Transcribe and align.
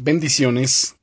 Bendiciones. 0.00 0.94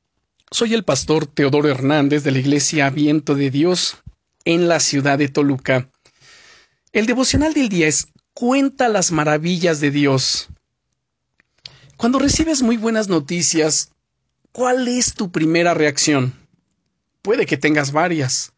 Soy 0.50 0.72
el 0.72 0.82
pastor 0.82 1.26
Teodoro 1.26 1.68
Hernández 1.68 2.24
de 2.24 2.30
la 2.30 2.38
Iglesia 2.38 2.88
Viento 2.88 3.34
de 3.34 3.50
Dios 3.50 3.98
en 4.46 4.68
la 4.68 4.80
ciudad 4.80 5.18
de 5.18 5.28
Toluca. 5.28 5.90
El 6.92 7.04
devocional 7.04 7.52
del 7.52 7.68
día 7.68 7.88
es 7.88 8.08
Cuenta 8.32 8.88
las 8.88 9.12
maravillas 9.12 9.80
de 9.80 9.90
Dios. 9.90 10.48
Cuando 11.98 12.18
recibes 12.18 12.62
muy 12.62 12.78
buenas 12.78 13.08
noticias, 13.08 13.90
¿cuál 14.52 14.88
es 14.88 15.12
tu 15.12 15.30
primera 15.30 15.74
reacción? 15.74 16.32
Puede 17.20 17.44
que 17.44 17.58
tengas 17.58 17.92
varias. 17.92 18.54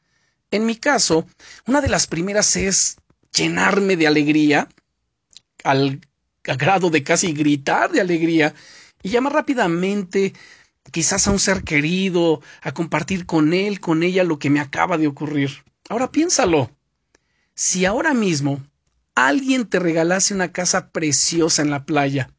En 0.53 0.67
mi 0.67 0.77
caso, 0.77 1.27
una 1.67 1.81
de 1.81 1.89
las 1.89 2.07
primeras 2.07 2.55
es 2.55 2.97
llenarme 3.35 3.97
de 3.97 4.07
alegría, 4.07 4.69
al, 5.65 6.01
grado 6.45 6.91
de 6.91 7.03
casi 7.03 7.33
gritar 7.33 7.91
de 7.91 8.01
alegría, 8.01 8.55
y 9.03 9.11
llamar 9.11 9.35
rápidamente 9.35 10.35
quizás 10.91 11.27
a 11.27 11.31
un 11.31 11.39
ser 11.39 11.65
querido, 11.65 12.41
a 12.63 12.73
compartir 12.73 13.27
con 13.27 13.53
él, 13.53 13.81
con 13.81 14.03
ella 14.03 14.25
lo 14.25 14.39
que 14.39 14.51
me 14.51 14.61
acaba 14.61 14.99
de 14.99 15.07
ocurrir. 15.07 15.65
Ahora 15.89 16.11
piénsalo. 16.11 16.71
Si 17.55 17.85
ahora 17.85 18.15
mismo 18.15 18.63
alguien 19.15 19.67
te 19.67 19.79
regalase 19.79 20.35
una 20.35 20.53
casa 20.53 20.91
preciosa 20.91 21.63
en 21.63 21.71
la 21.71 21.85
playa, 21.85 22.31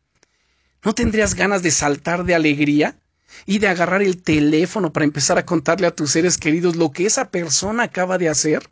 ¿no 0.84 0.94
tendrías 0.94 1.36
ganas 1.36 1.62
de 1.62 1.72
saltar 1.72 2.24
de 2.24 2.36
alegría 2.36 2.98
y 3.46 3.60
de 3.60 3.68
agarrar 3.68 4.02
el 4.02 4.22
teléfono 4.22 4.94
para 4.94 5.04
empezar 5.04 5.38
a 5.38 5.46
contarle 5.46 5.88
a 5.88 5.96
tus 5.96 6.12
seres 6.12 6.38
queridos 6.38 6.76
lo 6.76 6.92
que 6.92 7.06
esa 7.06 7.32
persona 7.32 7.84
acaba 7.84 8.18
de 8.18 8.30
hacer? 8.30 8.72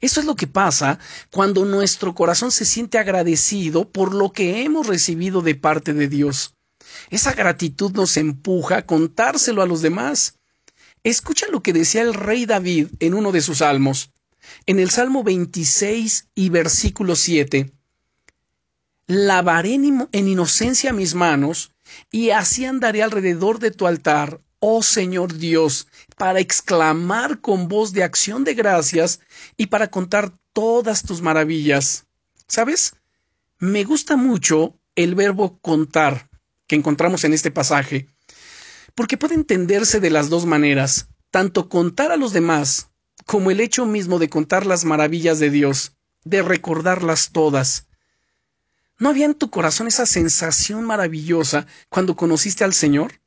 Eso 0.00 0.20
es 0.20 0.26
lo 0.26 0.36
que 0.36 0.46
pasa 0.46 0.98
cuando 1.30 1.64
nuestro 1.64 2.14
corazón 2.14 2.50
se 2.50 2.64
siente 2.64 2.98
agradecido 2.98 3.88
por 3.90 4.12
lo 4.12 4.32
que 4.32 4.62
hemos 4.62 4.86
recibido 4.86 5.40
de 5.40 5.54
parte 5.54 5.94
de 5.94 6.08
Dios. 6.08 6.57
Esa 7.10 7.32
gratitud 7.32 7.92
nos 7.92 8.16
empuja 8.16 8.78
a 8.78 8.86
contárselo 8.86 9.62
a 9.62 9.66
los 9.66 9.82
demás. 9.82 10.38
Escucha 11.04 11.46
lo 11.50 11.62
que 11.62 11.72
decía 11.72 12.02
el 12.02 12.14
rey 12.14 12.46
David 12.46 12.88
en 13.00 13.14
uno 13.14 13.32
de 13.32 13.40
sus 13.40 13.58
salmos. 13.58 14.12
En 14.66 14.78
el 14.78 14.90
Salmo 14.90 15.24
26 15.24 16.28
y 16.34 16.48
versículo 16.48 17.16
7. 17.16 17.72
Lavaré 19.06 19.74
en 19.74 20.28
inocencia 20.28 20.92
mis 20.92 21.14
manos 21.14 21.72
y 22.10 22.30
así 22.30 22.64
andaré 22.64 23.02
alrededor 23.02 23.58
de 23.58 23.70
tu 23.70 23.86
altar, 23.86 24.42
oh 24.60 24.82
Señor 24.82 25.34
Dios, 25.34 25.86
para 26.16 26.40
exclamar 26.40 27.40
con 27.40 27.68
voz 27.68 27.92
de 27.92 28.02
acción 28.02 28.44
de 28.44 28.54
gracias 28.54 29.20
y 29.56 29.66
para 29.66 29.88
contar 29.88 30.32
todas 30.52 31.02
tus 31.02 31.22
maravillas. 31.22 32.06
¿Sabes? 32.46 32.94
Me 33.58 33.84
gusta 33.84 34.16
mucho 34.16 34.78
el 34.94 35.14
verbo 35.14 35.58
contar 35.60 36.27
que 36.68 36.76
encontramos 36.76 37.24
en 37.24 37.32
este 37.32 37.50
pasaje, 37.50 38.06
porque 38.94 39.16
puede 39.16 39.34
entenderse 39.34 39.98
de 39.98 40.10
las 40.10 40.28
dos 40.28 40.46
maneras, 40.46 41.08
tanto 41.30 41.68
contar 41.68 42.12
a 42.12 42.16
los 42.16 42.32
demás 42.32 42.90
como 43.26 43.50
el 43.50 43.60
hecho 43.60 43.86
mismo 43.86 44.18
de 44.18 44.28
contar 44.28 44.66
las 44.66 44.84
maravillas 44.84 45.38
de 45.40 45.50
Dios, 45.50 45.92
de 46.24 46.42
recordarlas 46.42 47.30
todas. 47.32 47.86
¿No 48.98 49.08
había 49.08 49.26
en 49.26 49.34
tu 49.34 49.50
corazón 49.50 49.86
esa 49.86 50.06
sensación 50.06 50.84
maravillosa 50.84 51.66
cuando 51.88 52.16
conociste 52.16 52.64
al 52.64 52.74
Señor? 52.74 53.20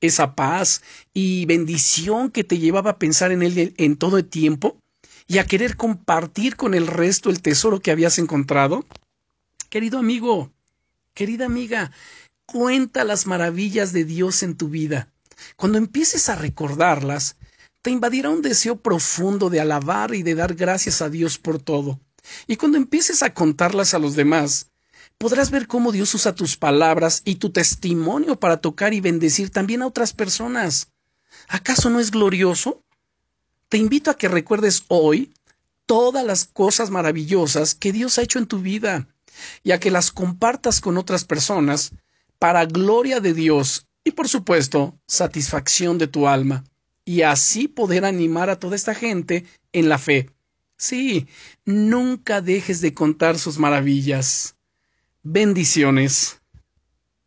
Esa 0.00 0.34
paz 0.34 0.82
y 1.12 1.44
bendición 1.46 2.30
que 2.30 2.44
te 2.44 2.58
llevaba 2.58 2.92
a 2.92 2.98
pensar 2.98 3.32
en 3.32 3.42
Él 3.42 3.74
en 3.76 3.96
todo 3.96 4.18
el 4.18 4.28
tiempo 4.28 4.78
y 5.26 5.38
a 5.38 5.44
querer 5.44 5.76
compartir 5.76 6.56
con 6.56 6.74
el 6.74 6.86
resto 6.86 7.30
el 7.30 7.42
tesoro 7.42 7.80
que 7.80 7.90
habías 7.90 8.18
encontrado? 8.18 8.86
Querido 9.68 9.98
amigo, 9.98 10.50
querida 11.12 11.44
amiga, 11.44 11.92
Cuenta 12.50 13.04
las 13.04 13.26
maravillas 13.26 13.92
de 13.92 14.06
Dios 14.06 14.42
en 14.42 14.56
tu 14.56 14.70
vida. 14.70 15.12
Cuando 15.56 15.76
empieces 15.76 16.30
a 16.30 16.34
recordarlas, 16.34 17.36
te 17.82 17.90
invadirá 17.90 18.30
un 18.30 18.40
deseo 18.40 18.76
profundo 18.80 19.50
de 19.50 19.60
alabar 19.60 20.14
y 20.14 20.22
de 20.22 20.34
dar 20.34 20.54
gracias 20.54 21.02
a 21.02 21.10
Dios 21.10 21.36
por 21.36 21.60
todo. 21.60 22.00
Y 22.46 22.56
cuando 22.56 22.78
empieces 22.78 23.22
a 23.22 23.34
contarlas 23.34 23.92
a 23.92 23.98
los 23.98 24.16
demás, 24.16 24.70
podrás 25.18 25.50
ver 25.50 25.66
cómo 25.66 25.92
Dios 25.92 26.14
usa 26.14 26.34
tus 26.34 26.56
palabras 26.56 27.20
y 27.26 27.34
tu 27.34 27.50
testimonio 27.50 28.40
para 28.40 28.62
tocar 28.62 28.94
y 28.94 29.02
bendecir 29.02 29.50
también 29.50 29.82
a 29.82 29.86
otras 29.86 30.14
personas. 30.14 30.88
¿Acaso 31.48 31.90
no 31.90 32.00
es 32.00 32.10
glorioso? 32.10 32.82
Te 33.68 33.76
invito 33.76 34.10
a 34.10 34.16
que 34.16 34.28
recuerdes 34.28 34.84
hoy 34.88 35.34
todas 35.84 36.24
las 36.24 36.46
cosas 36.46 36.88
maravillosas 36.88 37.74
que 37.74 37.92
Dios 37.92 38.16
ha 38.16 38.22
hecho 38.22 38.38
en 38.38 38.46
tu 38.46 38.60
vida 38.60 39.06
y 39.62 39.72
a 39.72 39.80
que 39.80 39.90
las 39.90 40.10
compartas 40.10 40.80
con 40.80 40.96
otras 40.96 41.26
personas 41.26 41.92
para 42.38 42.66
gloria 42.66 43.20
de 43.20 43.34
Dios 43.34 43.86
y 44.04 44.12
por 44.12 44.28
supuesto 44.28 44.98
satisfacción 45.06 45.98
de 45.98 46.06
tu 46.06 46.28
alma, 46.28 46.64
y 47.04 47.22
así 47.22 47.68
poder 47.68 48.04
animar 48.04 48.50
a 48.50 48.58
toda 48.58 48.76
esta 48.76 48.94
gente 48.94 49.44
en 49.72 49.88
la 49.88 49.98
fe. 49.98 50.30
Sí, 50.76 51.26
nunca 51.64 52.40
dejes 52.40 52.80
de 52.80 52.94
contar 52.94 53.38
sus 53.38 53.58
maravillas. 53.58 54.56
Bendiciones. 55.22 56.40